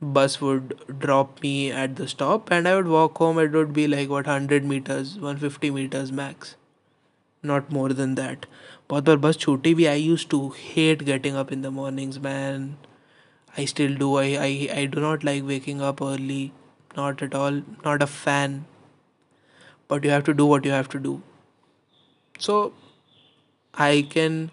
bus 0.03 0.35
would 0.41 0.75
drop 0.99 1.43
me 1.43 1.53
at 1.73 1.97
the 1.97 2.07
stop 2.07 2.51
and 2.51 2.69
I 2.69 2.75
would 2.77 2.89
walk 2.89 3.17
home. 3.17 3.39
It 3.39 3.53
would 3.53 3.73
be 3.73 3.87
like 3.89 4.11
what 4.11 4.27
100 4.27 4.67
meters, 4.67 5.15
150 5.15 5.71
meters 5.71 6.13
max, 6.13 6.57
not 7.45 7.73
more 7.73 7.89
than 8.01 8.15
that. 8.17 8.45
बहुत 8.91 9.05
बार 9.05 9.17
bus 9.19 9.39
छूटी 9.39 9.75
भी 9.75 9.87
I 9.87 10.03
used 10.03 10.27
to 10.31 10.41
hate 10.57 11.03
getting 11.05 11.37
up 11.37 11.53
in 11.53 11.63
the 11.63 11.67
mornings 11.79 12.19
man 12.19 12.69
I 13.57 13.65
still 13.65 13.95
do. 13.95 14.17
I, 14.17 14.25
I, 14.47 14.69
I 14.81 14.87
do 14.87 15.01
not 15.01 15.25
like 15.25 15.47
waking 15.47 15.81
up 15.81 16.03
early. 16.03 16.53
Not 16.97 17.23
at 17.23 17.35
all. 17.35 17.63
Not 17.85 18.03
a 18.03 18.07
fan. 18.07 18.67
But 19.89 20.05
you 20.05 20.11
have 20.11 20.25
to 20.25 20.35
do 20.35 20.47
what 20.47 20.65
you 20.65 20.73
have 20.73 20.89
to 20.91 20.99
do. 20.99 21.23
So 22.39 22.73
I 23.75 24.07
can 24.11 24.51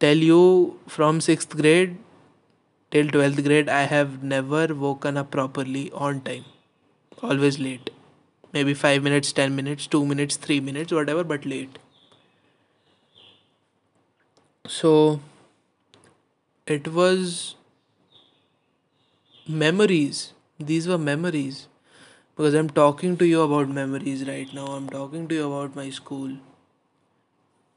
tell 0.00 0.16
you 0.16 0.78
from 0.86 1.20
6th 1.20 1.56
grade 1.56 1.96
till 2.90 3.06
12th 3.08 3.44
grade, 3.44 3.68
I 3.68 3.82
have 3.82 4.22
never 4.22 4.66
woken 4.74 5.16
up 5.16 5.30
properly 5.30 5.90
on 5.92 6.20
time. 6.20 6.44
Always 7.22 7.58
late. 7.58 7.90
Maybe 8.52 8.74
5 8.74 9.02
minutes, 9.02 9.32
10 9.32 9.56
minutes, 9.56 9.86
2 9.86 10.04
minutes, 10.06 10.36
3 10.36 10.60
minutes, 10.60 10.92
whatever, 10.92 11.24
but 11.24 11.44
late. 11.44 11.78
So 14.66 15.20
it 16.66 16.88
was 16.88 17.56
memories 19.46 20.32
these 20.58 20.88
were 20.88 20.98
memories 20.98 21.68
because 22.36 22.54
i'm 22.54 22.68
talking 22.68 23.16
to 23.16 23.24
you 23.24 23.40
about 23.42 23.68
memories 23.68 24.26
right 24.26 24.52
now 24.52 24.66
i'm 24.66 24.88
talking 24.88 25.28
to 25.28 25.34
you 25.36 25.46
about 25.46 25.76
my 25.76 25.88
school 25.88 26.32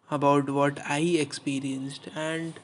about 0.09 0.49
what 0.49 0.79
i 0.87 0.99
experienced 0.99 2.07
and 2.15 2.59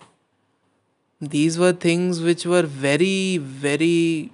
these 1.21 1.57
were 1.59 1.71
things 1.71 2.21
which 2.21 2.45
were 2.45 2.63
very 2.63 3.37
very 3.37 4.31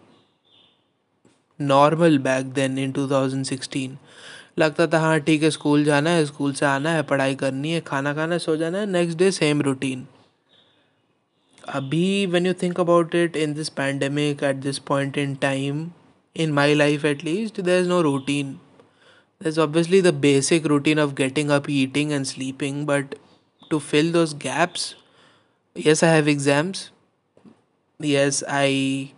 normal 1.59 2.17
back 2.19 2.45
then 2.53 2.77
in 2.79 2.91
2016 2.91 3.89
लगता 4.59 4.85
था 4.93 4.99
हाँ 4.99 5.19
ठीक 5.19 5.43
है 5.43 5.49
school 5.51 5.83
जाना 5.83 6.09
है 6.09 6.25
school 6.25 6.53
से 6.53 6.65
आना 6.65 6.91
है 6.93 7.01
पढ़ाई 7.11 7.35
करनी 7.35 7.71
है 7.71 7.81
खाना 7.87 8.13
खाना 8.13 8.33
है 8.35 8.39
सो 8.39 8.55
जाना 8.57 8.77
है 8.77 8.85
next 8.85 9.17
day 9.17 9.29
same 9.31 9.61
routine 9.61 10.05
abhi 11.67 12.29
when 12.31 12.45
you 12.45 12.53
think 12.53 12.77
about 12.77 13.13
it 13.13 13.35
in 13.35 13.53
this 13.53 13.69
pandemic 13.69 14.41
at 14.43 14.61
this 14.61 14.79
point 14.79 15.17
in 15.17 15.35
time 15.37 15.93
in 16.33 16.51
my 16.51 16.73
life 16.73 17.05
at 17.05 17.23
least 17.23 17.63
there's 17.63 17.87
no 17.87 18.01
routine. 18.01 18.59
There's 19.39 19.57
obviously 19.57 20.01
the 20.01 20.13
basic 20.13 20.65
routine 20.65 20.99
of 20.99 21.15
getting 21.15 21.51
up 21.51 21.69
eating 21.69 22.13
and 22.13 22.27
sleeping 22.27 22.85
but 22.85 23.15
to 23.69 23.79
fill 23.79 24.11
those 24.11 24.33
gaps 24.33 24.95
yes 25.75 26.03
i 26.03 26.07
have 26.07 26.27
exams. 26.27 26.91
Yes 27.99 28.43
i 28.47 29.11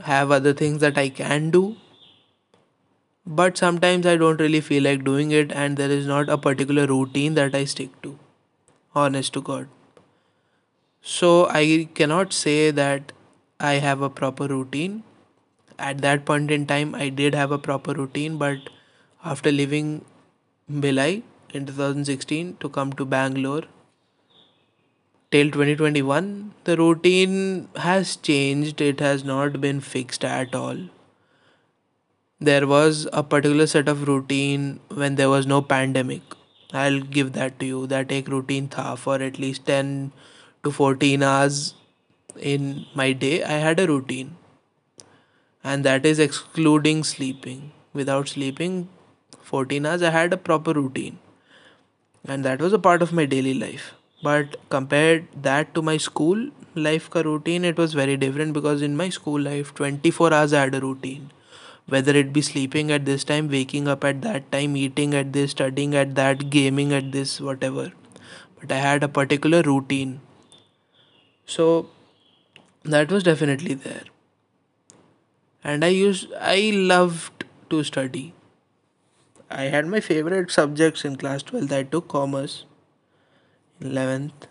have 0.00 0.30
other 0.30 0.52
things 0.54 0.80
that 0.80 0.98
i 0.98 1.08
can 1.08 1.50
do. 1.50 1.76
But 3.26 3.58
sometimes 3.58 4.06
i 4.06 4.16
don't 4.16 4.40
really 4.40 4.60
feel 4.60 4.82
like 4.82 5.04
doing 5.04 5.30
it 5.30 5.52
and 5.52 5.76
there 5.76 5.90
is 5.90 6.06
not 6.06 6.28
a 6.28 6.38
particular 6.38 6.86
routine 6.86 7.34
that 7.34 7.54
i 7.54 7.64
stick 7.64 8.00
to. 8.02 8.18
Honest 8.94 9.32
to 9.34 9.42
god 9.42 9.68
so 11.02 11.46
I 11.48 11.88
cannot 11.94 12.32
say 12.32 12.70
that 12.70 13.12
I 13.60 13.74
have 13.74 14.00
a 14.02 14.10
proper 14.10 14.46
routine. 14.46 15.02
At 15.78 15.98
that 16.02 16.24
point 16.24 16.50
in 16.50 16.66
time, 16.66 16.94
I 16.94 17.08
did 17.08 17.34
have 17.34 17.50
a 17.52 17.58
proper 17.58 17.92
routine, 17.92 18.36
but 18.38 18.58
after 19.24 19.52
leaving 19.52 20.04
Bhilai 20.70 21.22
in 21.54 21.66
2016 21.66 22.56
to 22.60 22.68
come 22.68 22.92
to 22.94 23.04
Bangalore 23.04 23.64
till 25.30 25.50
2021, 25.50 26.54
the 26.64 26.76
routine 26.76 27.68
has 27.76 28.16
changed. 28.16 28.80
It 28.80 28.98
has 29.00 29.22
not 29.24 29.60
been 29.60 29.80
fixed 29.80 30.24
at 30.24 30.54
all. 30.54 30.76
There 32.40 32.66
was 32.66 33.06
a 33.12 33.22
particular 33.22 33.66
set 33.68 33.88
of 33.88 34.08
routine 34.08 34.80
when 34.88 35.14
there 35.14 35.28
was 35.30 35.46
no 35.46 35.62
pandemic. 35.62 36.22
I'll 36.72 37.00
give 37.00 37.32
that 37.34 37.58
to 37.60 37.66
you. 37.66 37.86
That 37.86 38.10
a 38.10 38.22
routine 38.22 38.68
tha 38.68 38.96
for 38.96 39.16
at 39.22 39.38
least 39.38 39.66
10 39.66 40.12
to 40.64 40.70
14 40.70 41.22
hours 41.22 41.74
in 42.40 42.86
my 42.94 43.12
day, 43.12 43.42
I 43.42 43.58
had 43.66 43.80
a 43.80 43.86
routine. 43.86 44.36
And 45.64 45.84
that 45.84 46.06
is 46.06 46.18
excluding 46.18 47.04
sleeping. 47.04 47.72
Without 47.92 48.28
sleeping 48.28 48.88
14 49.42 49.86
hours, 49.86 50.02
I 50.02 50.10
had 50.10 50.32
a 50.32 50.36
proper 50.36 50.72
routine. 50.72 51.18
And 52.24 52.44
that 52.44 52.60
was 52.60 52.72
a 52.72 52.78
part 52.78 53.02
of 53.02 53.12
my 53.12 53.24
daily 53.24 53.54
life. 53.54 53.94
But 54.22 54.56
compared 54.68 55.26
that 55.42 55.74
to 55.74 55.82
my 55.82 55.96
school 55.96 56.50
life 56.74 57.08
ka 57.10 57.20
routine, 57.20 57.64
it 57.64 57.76
was 57.78 57.94
very 57.94 58.16
different 58.16 58.52
because 58.52 58.82
in 58.82 58.96
my 58.96 59.08
school 59.08 59.40
life, 59.40 59.74
24 59.74 60.32
hours 60.32 60.52
I 60.52 60.60
had 60.60 60.74
a 60.74 60.80
routine. 60.80 61.30
Whether 61.86 62.14
it 62.16 62.32
be 62.32 62.42
sleeping 62.42 62.90
at 62.92 63.06
this 63.06 63.24
time, 63.24 63.48
waking 63.48 63.88
up 63.88 64.04
at 64.04 64.22
that 64.22 64.50
time, 64.52 64.76
eating 64.76 65.14
at 65.14 65.32
this, 65.32 65.52
studying 65.52 65.94
at 65.94 66.14
that, 66.16 66.50
gaming 66.50 66.92
at 66.92 67.12
this, 67.12 67.40
whatever. 67.40 67.92
But 68.60 68.72
I 68.72 68.78
had 68.78 69.02
a 69.02 69.08
particular 69.08 69.62
routine 69.62 70.20
so 71.56 71.66
that 72.84 73.10
was 73.10 73.24
definitely 73.28 73.74
there 73.74 74.04
and 75.64 75.84
i 75.84 75.88
used 75.88 76.32
i 76.40 76.58
loved 76.92 77.44
to 77.70 77.82
study 77.90 78.24
i 79.50 79.64
had 79.74 79.86
my 79.94 80.00
favorite 80.00 80.50
subjects 80.50 81.04
in 81.08 81.16
class 81.24 81.42
12 81.50 81.72
i 81.80 81.82
took 81.82 82.08
commerce 82.08 82.64
11th 83.80 84.48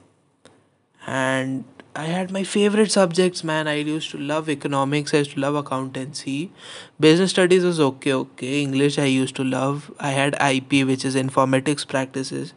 and 1.06 1.66
I 2.00 2.04
had 2.06 2.30
my 2.30 2.44
favorite 2.44 2.92
subjects, 2.92 3.44
man. 3.44 3.68
I 3.68 3.76
used 3.78 4.12
to 4.12 4.20
love 4.20 4.50
economics, 4.50 5.16
I 5.16 5.18
used 5.20 5.32
to 5.32 5.40
love 5.40 5.56
accountancy. 5.56 6.52
Business 7.00 7.32
studies 7.32 7.64
was 7.64 7.80
okay, 7.80 8.14
okay. 8.14 8.62
English 8.62 9.00
I 9.00 9.06
used 9.06 9.36
to 9.38 9.44
love. 9.44 9.92
I 10.00 10.12
had 10.12 10.38
IP, 10.40 10.86
which 10.86 11.04
is 11.04 11.16
informatics 11.16 11.88
practices 11.88 12.54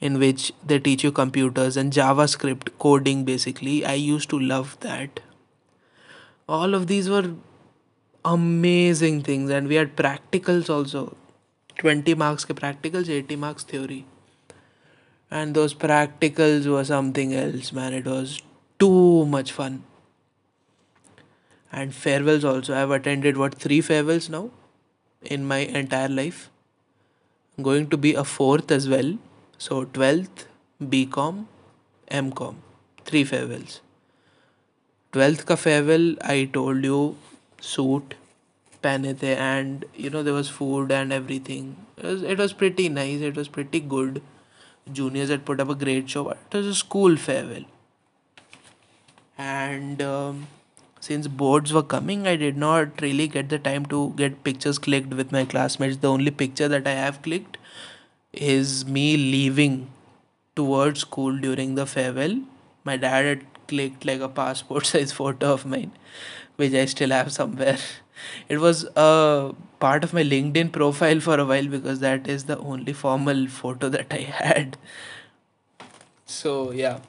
in 0.00 0.18
which 0.18 0.52
they 0.64 0.78
teach 0.78 1.04
you 1.04 1.10
computers 1.12 1.76
and 1.76 1.92
JavaScript 1.92 2.70
coding 2.78 3.24
basically. 3.24 3.84
I 3.84 3.94
used 3.94 4.30
to 4.30 4.38
love 4.38 4.76
that. 4.80 5.20
All 6.48 6.74
of 6.74 6.86
these 6.86 7.10
were 7.10 7.34
amazing 8.24 9.22
things, 9.22 9.50
and 9.50 9.68
we 9.68 9.74
had 9.74 9.96
practicals 9.96 10.70
also 10.70 11.16
20 11.78 12.14
marks 12.14 12.44
ke 12.44 12.54
practicals, 12.60 13.08
80 13.08 13.36
marks 13.36 13.64
theory. 13.64 14.06
And 15.30 15.54
those 15.54 15.74
practicals 15.74 16.66
were 16.66 16.84
something 16.84 17.34
else, 17.34 17.72
man. 17.72 17.92
It 17.92 18.06
was 18.06 18.40
too 18.78 19.26
much 19.26 19.52
fun. 19.52 19.82
And 21.70 21.94
farewells 21.94 22.44
also. 22.44 22.74
I've 22.74 22.90
attended 22.90 23.36
what 23.36 23.54
three 23.54 23.82
farewells 23.82 24.30
now? 24.30 24.50
in 25.22 25.44
my 25.44 25.58
entire 25.58 26.08
life. 26.08 26.50
I'm 27.56 27.64
going 27.64 27.88
to 27.90 27.96
be 27.96 28.14
a 28.14 28.24
fourth 28.24 28.70
as 28.70 28.88
well. 28.88 29.18
So 29.58 29.84
12th, 29.84 30.46
BCom, 30.80 31.46
MCom. 32.10 32.54
Three 33.04 33.24
farewells. 33.24 33.80
12th 35.12 35.46
ka 35.46 35.56
farewell, 35.56 36.14
I 36.22 36.48
told 36.52 36.84
you, 36.84 37.16
suit, 37.60 38.14
pehne 38.82 39.18
the, 39.18 39.36
and 39.36 39.84
you 39.94 40.10
know 40.10 40.22
there 40.22 40.34
was 40.34 40.48
food 40.48 40.92
and 40.92 41.12
everything. 41.12 41.76
It 41.96 42.04
was, 42.04 42.22
it 42.22 42.38
was 42.38 42.52
pretty 42.52 42.88
nice. 42.88 43.20
It 43.20 43.36
was 43.36 43.48
pretty 43.48 43.80
good. 43.80 44.22
Juniors 44.92 45.28
had 45.28 45.44
put 45.44 45.60
up 45.60 45.68
a 45.68 45.74
great 45.74 46.08
show, 46.08 46.24
but 46.24 46.38
it 46.52 46.56
was 46.56 46.66
a 46.66 46.74
school 46.74 47.16
farewell. 47.16 47.64
And 49.36 50.00
um, 50.02 50.46
since 51.00 51.26
boards 51.26 51.72
were 51.72 51.82
coming, 51.82 52.26
I 52.26 52.36
did 52.36 52.56
not 52.56 53.00
really 53.00 53.28
get 53.28 53.48
the 53.48 53.58
time 53.58 53.86
to 53.86 54.12
get 54.16 54.44
pictures 54.44 54.78
clicked 54.78 55.14
with 55.14 55.32
my 55.32 55.44
classmates. 55.44 55.96
The 55.96 56.10
only 56.10 56.30
picture 56.30 56.68
that 56.68 56.86
I 56.86 56.92
have 56.92 57.22
clicked 57.22 57.56
is 58.32 58.84
me 58.86 59.16
leaving 59.16 59.90
towards 60.56 61.00
school 61.00 61.36
during 61.38 61.74
the 61.74 61.86
farewell. 61.86 62.40
My 62.84 62.96
dad 62.96 63.24
had 63.24 63.46
clicked 63.68 64.04
like 64.04 64.20
a 64.20 64.28
passport 64.28 64.86
size 64.92 65.12
photo 65.12 65.52
of 65.52 65.66
mine, 65.66 65.92
which 66.56 66.72
I 66.74 66.84
still 66.86 67.10
have 67.10 67.32
somewhere. 67.32 67.78
It 68.48 68.58
was 68.58 68.84
a 68.96 69.54
part 69.78 70.02
of 70.02 70.12
my 70.12 70.24
LinkedIn 70.24 70.72
profile 70.72 71.20
for 71.20 71.38
a 71.38 71.44
while 71.44 71.68
because 71.68 72.00
that 72.00 72.26
is 72.28 72.44
the 72.44 72.58
only 72.58 72.92
formal 72.92 73.46
photo 73.46 73.88
that 73.96 74.12
I 74.12 74.22
had. 74.38 74.76
So, 76.26 76.70
yeah. 76.72 77.00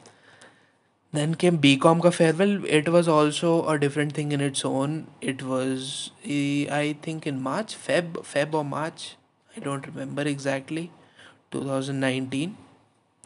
Then 1.11 1.33
came 1.35 1.57
BCom 1.57 2.01
ka 2.01 2.11
farewell. 2.11 2.63
It 2.65 2.89
was 2.89 3.07
also 3.07 3.67
a 3.67 3.77
different 3.79 4.13
thing 4.13 4.31
in 4.31 4.41
its 4.41 4.63
own. 4.63 5.07
It 5.21 5.41
was, 5.41 6.11
eh, 6.23 6.67
I 6.69 6.95
think, 7.01 7.25
in 7.25 7.41
March, 7.41 7.75
Feb, 7.75 8.13
Feb 8.33 8.53
or 8.53 8.63
March. 8.63 9.15
I 9.57 9.59
don't 9.59 9.85
remember 9.87 10.21
exactly. 10.21 10.91
2019. 11.51 12.57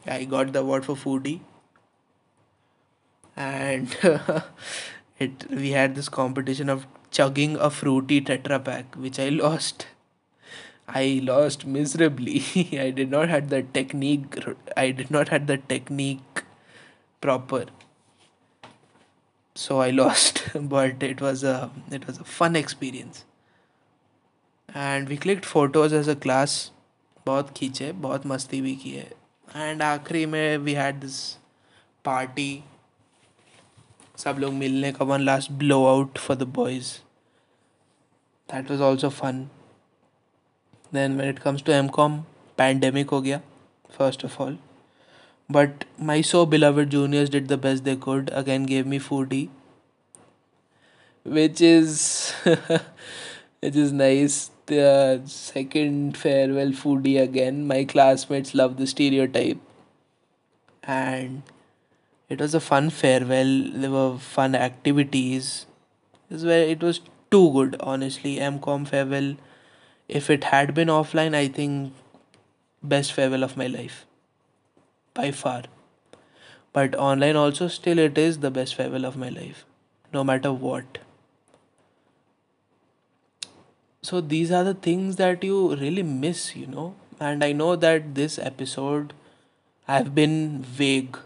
I 0.05 0.23
got 0.25 0.53
the 0.53 0.59
award 0.59 0.85
for 0.85 0.95
foodie, 0.95 1.39
and 3.35 3.95
it 5.19 5.49
we 5.49 5.71
had 5.71 5.95
this 5.95 6.09
competition 6.09 6.69
of 6.69 6.85
chugging 7.11 7.55
a 7.57 7.69
fruity 7.69 8.21
tetra 8.21 8.63
pack, 8.63 8.95
which 8.95 9.19
I 9.19 9.29
lost. 9.29 9.87
I 10.87 11.21
lost 11.23 11.65
miserably. 11.65 12.43
I 12.79 12.89
did 12.91 13.09
not 13.09 13.29
had 13.29 13.49
the 13.49 13.63
technique. 13.63 14.37
I 14.75 14.91
did 14.91 15.09
not 15.09 15.29
had 15.29 15.47
the 15.47 15.57
technique 15.57 16.43
proper 17.21 17.65
so 19.55 19.79
i 19.81 19.89
lost 19.89 20.41
but 20.73 21.03
it 21.03 21.21
was 21.21 21.43
a 21.43 21.71
it 21.91 22.07
was 22.07 22.17
a 22.17 22.23
fun 22.23 22.55
experience 22.55 23.23
and 24.73 25.07
we 25.07 25.17
clicked 25.17 25.45
photos 25.45 25.93
as 25.93 26.07
a 26.07 26.15
class 26.15 26.71
बहुत 27.25 27.49
खींचे 27.49 27.91
बहुत 27.91 28.25
मस्ती 28.25 28.61
भी 28.61 28.75
की 28.75 28.91
है। 28.91 29.11
And 29.55 29.81
आखिरी 29.81 30.25
में 30.25 30.57
we 30.57 30.73
had 30.73 30.95
this 30.95 31.37
party 32.05 32.63
सब 34.17 34.35
लोग 34.39 34.53
मिलने 34.53 34.91
का 34.91 35.05
one 35.05 35.21
last 35.21 35.51
blow 35.51 35.85
out 35.85 36.17
for 36.17 36.37
the 36.37 36.43
boys 36.43 36.93
that 38.51 38.71
was 38.71 38.81
also 38.81 39.09
fun 39.09 39.49
then 40.93 41.15
when 41.15 41.29
it 41.29 41.39
comes 41.39 41.63
to 41.63 41.71
M 41.71 41.87
Com 41.87 42.21
pandemic 42.57 43.09
हो 43.09 43.21
गया 43.21 43.41
first 43.97 44.25
of 44.25 44.41
all 44.41 44.57
but 45.51 45.83
my 46.03 46.23
so 46.23 46.45
beloved 46.45 46.89
juniors 46.89 47.29
did 47.29 47.47
the 47.47 47.53
best 47.53 47.83
they 47.83 47.97
could. 48.07 48.29
Again 48.29 48.65
gave 48.65 48.87
me 48.87 48.99
foodie, 48.99 49.47
which 51.27 51.61
is 51.61 52.01
which 53.63 53.75
is 53.75 53.91
nice. 53.91 54.52
The 54.65 55.21
second 55.25 56.17
farewell 56.17 56.71
foodie 56.71 57.21
again. 57.21 57.65
My 57.65 57.85
classmates 57.85 58.53
love 58.53 58.75
the 58.75 58.87
stereotype, 58.87 59.57
and 60.83 61.43
it 62.29 62.39
was 62.39 62.53
a 62.53 62.59
fun 62.59 62.89
farewell. 62.89 63.53
There 63.73 63.91
were 63.91 64.17
fun 64.17 64.55
activities. 64.55 65.65
It 66.29 66.33
was, 66.35 66.43
it 66.45 66.83
was 66.83 67.01
too 67.31 67.51
good, 67.53 67.75
honestly. 67.79 68.37
MCOM 68.37 68.87
farewell. 68.87 69.35
If 70.07 70.29
it 70.29 70.45
had 70.45 70.73
been 70.73 70.87
offline, 70.89 71.35
I 71.35 71.47
think 71.47 71.93
best 72.83 73.13
farewell 73.13 73.43
of 73.43 73.57
my 73.57 73.67
life 73.67 74.05
by 75.13 75.31
far. 75.31 75.63
But 76.73 76.95
online 76.95 77.35
also, 77.37 77.67
still, 77.69 77.99
it 77.99 78.17
is 78.17 78.39
the 78.39 78.51
best 78.51 78.75
farewell 78.75 79.05
of 79.05 79.15
my 79.15 79.29
life, 79.29 79.65
no 80.13 80.23
matter 80.23 80.51
what. 80.51 80.97
So, 84.03 84.21
these 84.21 84.51
are 84.51 84.63
the 84.63 84.75
things 84.75 85.15
that 85.15 85.43
you 85.43 85.75
really 85.75 86.03
miss, 86.03 86.55
you 86.55 86.67
know. 86.67 86.93
And 87.19 87.43
I 87.43 87.53
know 87.53 87.75
that 87.75 88.13
this 88.15 88.37
episode, 88.37 89.13
I've 89.87 90.13
been 90.13 90.61
vague 90.61 91.17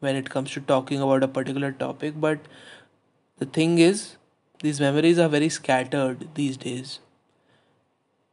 when 0.00 0.16
it 0.16 0.30
comes 0.30 0.52
to 0.52 0.60
talking 0.60 1.00
about 1.00 1.22
a 1.24 1.28
particular 1.28 1.72
topic, 1.72 2.14
but 2.20 2.38
the 3.38 3.46
thing 3.46 3.78
is, 3.78 4.16
these 4.62 4.80
memories 4.80 5.18
are 5.18 5.28
very 5.28 5.48
scattered 5.48 6.28
these 6.34 6.56
days. 6.56 7.00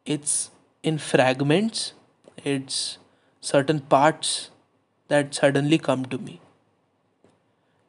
It's 0.05 0.51
in 0.83 0.97
fragments, 0.97 1.93
it's 2.43 2.97
certain 3.39 3.79
parts 3.79 4.49
that 5.07 5.33
suddenly 5.33 5.77
come 5.77 6.05
to 6.07 6.17
me. 6.17 6.41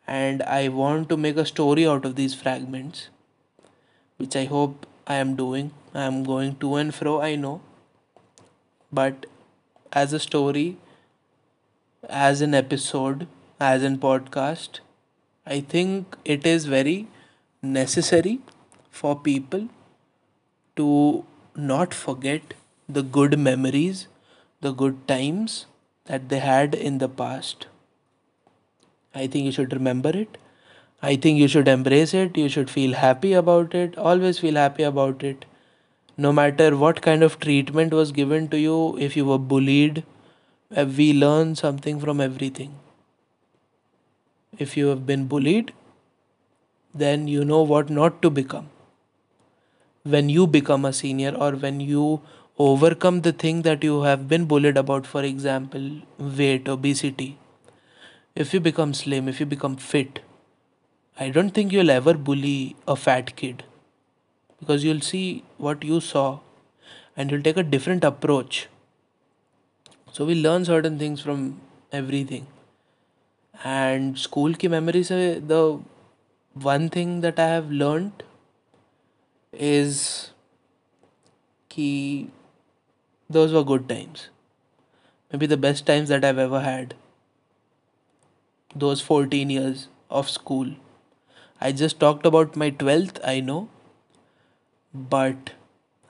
And 0.07 0.43
I 0.43 0.69
want 0.69 1.09
to 1.09 1.17
make 1.17 1.39
a 1.39 1.47
story 1.47 1.87
out 1.87 2.05
of 2.05 2.15
these 2.17 2.35
fragments, 2.35 3.09
which 4.19 4.37
I 4.37 4.45
hope 4.45 4.87
I 5.07 5.15
am 5.17 5.35
doing. 5.37 5.73
I 5.95 6.03
am 6.03 6.25
going 6.25 6.57
to 6.57 6.75
and 6.77 6.93
fro, 6.93 7.21
I 7.21 7.37
know. 7.37 7.61
But 8.93 9.25
as 9.93 10.13
a 10.13 10.19
story, 10.21 10.77
as 12.11 12.41
an 12.43 12.53
episode, 12.55 13.27
as 13.59 13.83
an 13.83 13.99
podcast, 13.99 14.81
I 15.47 15.61
think 15.61 16.17
it 16.25 16.47
is 16.47 16.67
very 16.67 17.07
necessary 17.63 18.41
for 18.91 19.19
people 19.19 19.69
to 20.77 21.25
not 21.55 21.95
forget 21.95 22.55
the 22.89 23.03
good 23.03 23.39
memories, 23.39 24.09
the 24.61 24.73
good 24.73 25.07
times, 25.07 25.67
that 26.07 26.29
they 26.29 26.41
had 26.41 26.75
in 26.75 26.99
the 26.99 27.09
past. 27.09 27.67
I 29.15 29.27
think 29.29 29.45
you 29.45 29.53
should 29.53 29.73
remember 29.73 30.09
it. 30.11 30.37
I 31.03 31.17
think 31.17 31.39
you 31.39 31.49
should 31.49 31.69
embrace 31.69 32.13
it. 32.15 32.37
You 32.37 32.49
should 32.49 32.71
feel 32.71 32.95
happy 32.95 33.33
about 33.35 33.75
it. 33.75 33.97
Always 33.99 34.39
feel 34.41 34.55
happy 34.57 34.83
about 34.83 35.23
it. 35.23 35.45
No 36.23 36.31
matter 36.35 36.77
what 36.77 37.01
kind 37.01 37.23
of 37.23 37.39
treatment 37.41 37.95
was 37.95 38.13
given 38.13 38.49
to 38.49 38.59
you, 38.59 38.99
if 38.99 39.17
you 39.17 39.25
were 39.25 39.39
bullied, 39.39 40.03
uh, 40.77 40.85
we 40.85 41.15
learn 41.15 41.55
something 41.55 41.99
from 41.99 42.21
everything. 42.21 42.75
If 44.59 44.77
you 44.77 44.89
have 44.89 45.07
been 45.07 45.25
bullied, 45.29 45.73
then 46.95 47.27
you 47.27 47.47
know 47.53 47.63
what 47.63 47.89
not 47.89 48.21
to 48.21 48.29
become. 48.29 48.69
When 50.03 50.29
you 50.29 50.47
become 50.47 50.85
a 50.85 50.93
senior 50.93 51.33
or 51.35 51.53
when 51.53 51.81
you 51.81 52.21
overcome 52.59 53.23
the 53.23 53.33
thing 53.33 53.63
that 53.63 53.83
you 53.83 54.03
have 54.03 54.29
been 54.29 54.45
bullied 54.45 54.77
about, 54.77 55.07
for 55.07 55.23
example, 55.23 55.91
weight, 56.19 56.69
obesity. 56.69 57.39
If 58.35 58.53
you 58.53 58.61
become 58.61 58.93
slim, 58.93 59.27
if 59.27 59.41
you 59.41 59.47
become 59.47 59.77
fit, 59.77 60.21
I 61.19 61.31
don't 61.31 61.51
think 61.53 61.73
you'll 61.73 61.91
ever 61.99 62.13
bully 62.13 62.77
a 62.87 62.95
fat 62.95 63.37
kid 63.37 63.65
because 64.61 64.85
you'll 64.85 65.01
see 65.01 65.45
what 65.59 65.83
you 65.85 66.01
saw 66.01 66.39
and 67.17 67.31
you'll 67.31 67.43
take 67.43 67.57
a 67.57 67.63
different 67.63 68.05
approach. 68.05 68.69
So 70.13 70.25
we 70.25 70.35
learn 70.35 70.65
certain 70.65 70.99
things 70.99 71.21
from 71.21 71.61
everything. 71.93 72.47
And 73.63 74.19
school 74.19 74.55
ki 74.55 74.67
memories, 74.69 75.09
the 75.09 75.81
one 76.55 76.89
thing 76.89 77.21
that 77.21 77.39
I 77.39 77.47
have 77.49 77.71
learned 77.71 78.23
is 79.53 80.31
कि 81.71 82.29
those 83.31 83.53
were 83.53 83.65
good 83.65 83.89
times. 83.89 84.29
Maybe 85.33 85.47
the 85.47 85.57
best 85.57 85.87
times 85.87 86.11
that 86.11 86.25
I've 86.25 86.39
ever 86.39 86.61
had. 86.61 86.95
Those 88.75 89.01
14 89.01 89.49
years 89.49 89.87
of 90.11 90.29
school. 90.29 90.75
I 91.61 91.73
just 91.73 92.01
talked 92.01 92.27
about 92.27 92.57
my 92.57 92.71
12th, 92.71 93.21
I 93.25 93.41
know. 93.41 93.69
But 94.95 95.51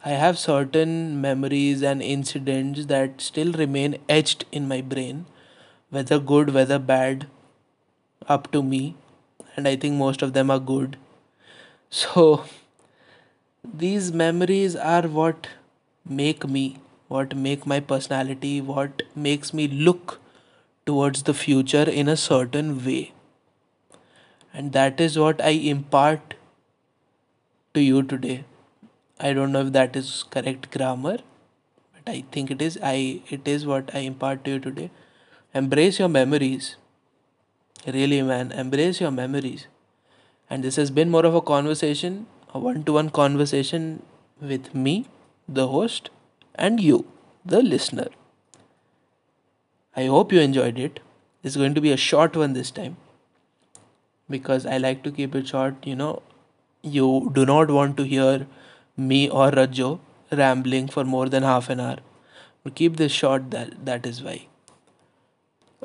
I 0.04 0.10
have 0.10 0.38
certain 0.38 1.18
memories 1.20 1.82
and 1.82 2.02
incidents 2.02 2.86
that 2.86 3.20
still 3.22 3.52
remain 3.52 3.96
etched 4.08 4.44
in 4.52 4.68
my 4.68 4.80
brain, 4.82 5.24
whether 5.90 6.18
good, 6.18 6.52
whether 6.54 6.78
bad, 6.78 7.26
up 8.28 8.50
to 8.52 8.62
me. 8.62 8.94
And 9.56 9.66
I 9.68 9.76
think 9.76 9.96
most 9.96 10.22
of 10.22 10.32
them 10.32 10.50
are 10.50 10.58
good. 10.60 10.96
So, 11.90 12.44
these 13.82 14.12
memories 14.12 14.76
are 14.76 15.08
what 15.18 15.46
make 16.04 16.46
me 16.56 16.64
what 17.08 17.34
make 17.46 17.64
my 17.72 17.78
personality 17.92 18.52
what 18.60 19.02
makes 19.28 19.54
me 19.54 19.66
look 19.88 20.20
towards 20.86 21.22
the 21.24 21.34
future 21.34 21.88
in 22.02 22.08
a 22.08 22.16
certain 22.16 22.84
way 22.84 23.12
and 24.52 24.72
that 24.72 25.00
is 25.00 25.18
what 25.18 25.40
i 25.40 25.50
impart 25.74 26.34
to 27.74 27.80
you 27.80 28.02
today 28.02 28.44
I 29.20 29.32
don't 29.32 29.52
know 29.52 29.60
if 29.60 29.72
that 29.72 29.94
is 29.94 30.24
correct 30.30 30.70
grammar, 30.72 31.18
but 31.94 32.12
I 32.12 32.24
think 32.32 32.50
it 32.50 32.60
is. 32.62 32.78
I 32.82 33.22
it 33.28 33.46
is 33.46 33.66
what 33.66 33.94
I 33.94 34.00
impart 34.00 34.44
to 34.46 34.52
you 34.52 34.58
today. 34.58 34.90
Embrace 35.54 35.98
your 36.00 36.08
memories. 36.08 36.76
Really, 37.86 38.22
man, 38.22 38.52
embrace 38.52 39.00
your 39.00 39.10
memories. 39.10 39.66
And 40.50 40.64
this 40.64 40.76
has 40.76 40.90
been 40.90 41.10
more 41.10 41.26
of 41.26 41.34
a 41.34 41.40
conversation, 41.42 42.26
a 42.54 42.58
one-to-one 42.58 43.10
conversation 43.10 44.02
with 44.40 44.74
me, 44.74 45.08
the 45.48 45.68
host, 45.68 46.10
and 46.54 46.80
you, 46.80 47.06
the 47.44 47.62
listener. 47.62 48.08
I 49.94 50.06
hope 50.06 50.32
you 50.32 50.40
enjoyed 50.40 50.78
it. 50.80 50.98
It's 51.44 51.56
going 51.56 51.74
to 51.74 51.80
be 51.80 51.92
a 51.92 51.96
short 51.96 52.36
one 52.36 52.54
this 52.54 52.72
time 52.72 52.96
because 54.28 54.66
I 54.66 54.78
like 54.78 55.02
to 55.04 55.10
keep 55.12 55.34
it 55.34 55.48
short. 55.48 55.86
You 55.86 55.96
know, 55.96 56.22
you 56.82 57.30
do 57.34 57.44
not 57.46 57.70
want 57.70 57.96
to 57.98 58.04
hear 58.04 58.46
me 58.96 59.28
or 59.28 59.50
Rajo 59.50 60.00
rambling 60.30 60.88
for 60.88 61.04
more 61.04 61.28
than 61.28 61.42
half 61.42 61.68
an 61.70 61.80
hour. 61.80 61.98
We 62.64 62.70
keep 62.70 62.96
this 62.96 63.12
short. 63.12 63.50
That 63.50 63.84
that 63.84 64.06
is 64.06 64.22
why. 64.22 64.46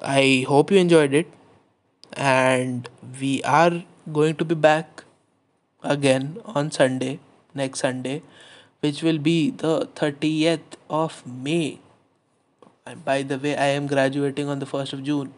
I 0.02 0.46
hope 0.48 0.72
you 0.72 0.78
enjoyed 0.78 1.14
it, 1.14 1.32
and 2.14 2.90
we 3.22 3.42
are 3.44 3.84
going 4.12 4.36
to 4.36 4.46
be 4.46 4.56
back 4.56 5.04
again 5.84 6.38
on 6.46 6.72
Sunday, 6.72 7.20
next 7.54 7.80
Sunday, 7.80 8.22
which 8.82 9.02
will 9.02 9.20
be 9.20 9.52
the 9.52 9.88
30th 9.96 10.78
of 10.90 11.26
May. 11.26 11.80
And 12.86 13.04
by 13.06 13.24
the 13.24 13.40
way, 13.40 13.56
I 13.56 13.68
am 13.80 13.88
graduating 13.88 14.50
on 14.50 14.60
the 14.60 14.66
1st 14.66 14.94
of 14.94 15.04
June 15.04 15.34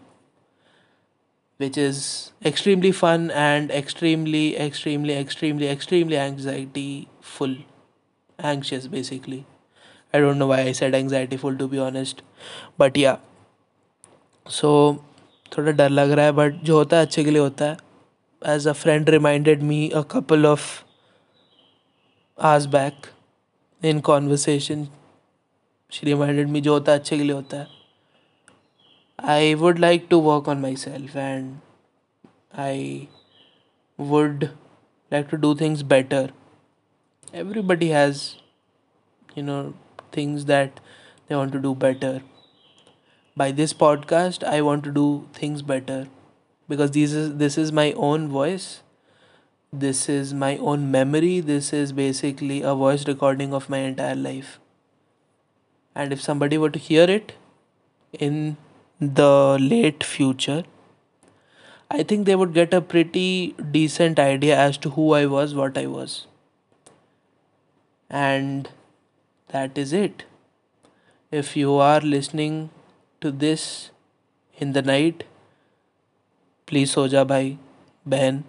which 1.57 1.77
is 1.77 2.31
extremely 2.45 2.91
fun 2.91 3.31
and 3.31 3.71
extremely, 3.71 4.55
extremely, 4.55 5.15
extremely, 5.15 5.67
extremely 5.67 6.17
anxiety 6.17 7.07
full. 7.35 7.55
Anxious, 8.39 8.87
basically. 8.87 9.45
I 10.13 10.19
don't 10.19 10.37
know 10.37 10.47
why 10.47 10.61
I 10.61 10.71
said 10.71 10.95
anxiety 10.95 11.37
full 11.37 11.57
to 11.57 11.67
be 11.67 11.79
honest. 11.79 12.21
But 12.77 12.97
yeah. 12.97 13.17
So 14.45 14.71
थोड़ा 15.51 15.71
डर 15.71 15.89
लग 15.89 16.11
रहा 16.11 16.25
है 16.25 16.31
but 16.31 16.61
जो 16.65 16.77
होता 16.77 16.97
है 16.97 17.05
अच्छे 17.05 17.23
के 17.23 17.31
लिए 17.31 17.41
होता 17.41 17.65
है 17.65 17.77
as 18.55 18.67
a 18.67 18.71
friend 18.81 19.09
reminded 19.09 19.63
me 19.63 19.87
a 19.89 20.01
couple 20.11 20.45
of 20.45 20.65
hours 22.37 22.65
back 22.75 23.07
in 23.81 23.99
conversation 24.09 24.87
she 25.91 26.05
reminded 26.05 26.49
me 26.49 26.61
जो 26.61 26.73
होता 26.73 26.91
है 26.91 26.99
अच्छे 26.99 27.17
के 27.17 27.23
लिए 27.23 27.35
होता 27.35 27.57
है 27.57 27.75
I 29.19 29.55
would 29.55 29.79
like 29.79 30.09
to 30.09 30.19
work 30.19 30.47
on 30.47 30.61
myself 30.61 31.15
and 31.15 31.61
I 32.53 33.07
would 33.99 34.51
like 35.11 35.29
to 35.29 35.37
do 35.37 35.55
things 35.55 35.81
better. 35.83 36.29
Everybody 37.33 37.89
has, 37.89 38.35
you 39.35 39.43
know, 39.43 39.73
things 40.11 40.45
that 40.45 40.79
they 41.27 41.35
want 41.35 41.51
to 41.53 41.59
do 41.59 41.75
better. 41.75 42.21
By 43.37 43.51
this 43.51 43.73
podcast, 43.73 44.43
I 44.43 44.61
want 44.61 44.83
to 44.83 44.91
do 44.91 45.27
things 45.33 45.61
better 45.61 46.07
because 46.67 46.91
this 46.91 47.13
is 47.13 47.37
this 47.37 47.57
is 47.57 47.71
my 47.71 47.93
own 47.93 48.27
voice. 48.27 48.81
This 49.73 50.09
is 50.09 50.33
my 50.33 50.57
own 50.57 50.91
memory. 50.91 51.39
This 51.41 51.73
is 51.73 51.93
basically 51.93 52.61
a 52.63 52.75
voice 52.75 53.07
recording 53.07 53.53
of 53.53 53.69
my 53.69 53.79
entire 53.79 54.15
life. 54.15 54.59
And 55.95 56.13
if 56.13 56.21
somebody 56.21 56.57
were 56.57 56.69
to 56.69 56.79
hear 56.79 57.03
it 57.09 57.33
in 58.13 58.57
the 58.99 59.57
late 59.59 60.03
future, 60.03 60.63
I 61.91 62.03
think 62.03 62.25
they 62.25 62.35
would 62.35 62.53
get 62.53 62.73
a 62.73 62.79
pretty 62.81 63.53
decent 63.71 64.19
idea 64.19 64.57
as 64.57 64.77
to 64.79 64.91
who 64.91 65.11
I 65.13 65.25
was, 65.25 65.53
what 65.53 65.77
I 65.77 65.85
was. 65.87 66.27
And 68.09 68.69
that 69.49 69.77
is 69.77 69.93
it. 69.93 70.23
If 71.31 71.55
you 71.57 71.75
are 71.75 71.99
listening 72.01 72.69
to 73.21 73.31
this 73.31 73.91
in 74.57 74.73
the 74.73 74.81
night, 74.81 75.23
please 76.65 76.95
soja 76.95 77.25
bhai, 77.27 77.57
ben, 78.05 78.43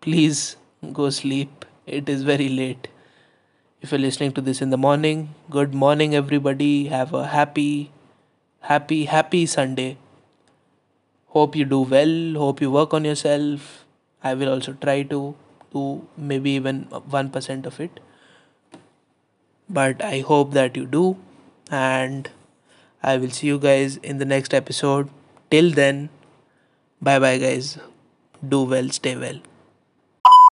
please 0.00 0.56
go 0.92 1.10
sleep. 1.10 1.64
It 1.86 2.08
is 2.08 2.22
very 2.22 2.48
late. 2.48 2.88
If 3.82 3.92
you're 3.92 4.00
listening 4.00 4.32
to 4.32 4.40
this 4.40 4.62
in 4.62 4.70
the 4.70 4.78
morning, 4.78 5.34
good 5.50 5.74
morning 5.74 6.14
everybody. 6.14 6.86
Have 6.86 7.12
a 7.12 7.26
happy 7.26 7.90
happy 8.68 9.04
happy 9.04 9.44
sunday 9.44 9.98
hope 11.34 11.56
you 11.58 11.64
do 11.72 11.80
well 11.94 12.14
hope 12.42 12.62
you 12.64 12.70
work 12.76 12.94
on 12.98 13.04
yourself 13.08 13.66
i 14.22 14.32
will 14.32 14.50
also 14.52 14.72
try 14.84 15.02
to 15.02 15.18
do 15.74 15.82
maybe 16.16 16.50
even 16.52 16.86
1% 17.16 17.66
of 17.66 17.78
it 17.86 18.00
but 19.68 20.02
i 20.02 20.20
hope 20.20 20.52
that 20.52 20.76
you 20.76 20.86
do. 20.86 21.16
And 21.70 22.30
i 23.02 23.16
will 23.16 23.30
see 23.30 23.46
you 23.48 23.58
guys 23.58 23.96
in 23.98 24.18
the 24.18 24.24
next 24.24 24.54
episode. 24.54 25.08
Till 25.50 25.70
then 25.72 26.08
bye 27.02 27.18
bye 27.18 27.38
guys. 27.38 27.78
Do 28.54 28.62
well 28.64 28.88
stay 28.90 29.16
well 29.16 29.40